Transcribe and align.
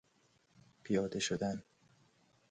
پیاده 0.83 1.19
شدن 1.19 1.63